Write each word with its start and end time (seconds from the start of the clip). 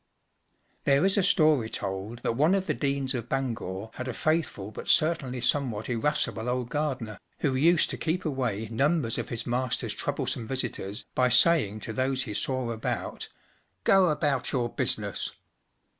There 0.85 1.05
is 1.05 1.15
a 1.15 1.21
story 1.21 1.69
told 1.69 2.21
that 2.23 2.31
one 2.31 2.55
of 2.55 2.65
the 2.65 2.73
Deans 2.73 3.13
of 3.13 3.29
Bangor 3.29 3.91
had 3.93 4.07
a 4.07 4.15
faithful 4.15 4.71
but 4.71 4.87
cer¬ 4.87 5.15
tainly 5.15 5.43
somewhat 5.43 5.89
irascible 5.89 6.49
old 6.49 6.69
gardener, 6.71 7.19
who 7.41 7.53
used 7.53 7.91
to 7.91 7.97
keep 7.99 8.25
away 8.25 8.67
numbers 8.71 9.19
of 9.19 9.29
his 9.29 9.45
master’s 9.45 9.93
troublesome 9.93 10.47
visitors 10.47 11.05
by 11.13 11.29
saying 11.29 11.81
to 11.81 11.93
those 11.93 12.23
he 12.23 12.33
saw 12.33 12.71
about, 12.71 13.29
“Go 13.83 14.09
about 14.09 14.51
your 14.51 14.69
business." 14.69 15.33